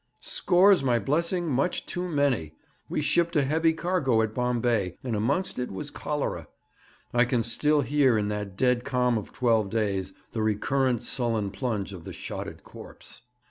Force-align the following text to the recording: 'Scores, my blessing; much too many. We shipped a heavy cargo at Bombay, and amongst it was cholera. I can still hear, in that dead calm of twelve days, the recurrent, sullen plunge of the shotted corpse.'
'Scores, 0.19 0.83
my 0.83 0.97
blessing; 0.97 1.47
much 1.47 1.85
too 1.85 2.07
many. 2.09 2.55
We 2.89 3.01
shipped 3.01 3.35
a 3.35 3.43
heavy 3.43 3.71
cargo 3.71 4.23
at 4.23 4.33
Bombay, 4.33 4.97
and 5.03 5.15
amongst 5.15 5.59
it 5.59 5.69
was 5.71 5.91
cholera. 5.91 6.47
I 7.13 7.23
can 7.23 7.43
still 7.43 7.81
hear, 7.81 8.17
in 8.17 8.27
that 8.29 8.57
dead 8.57 8.83
calm 8.83 9.15
of 9.15 9.31
twelve 9.31 9.69
days, 9.69 10.11
the 10.31 10.41
recurrent, 10.41 11.03
sullen 11.03 11.51
plunge 11.51 11.93
of 11.93 12.03
the 12.03 12.13
shotted 12.13 12.63
corpse.' 12.63 13.21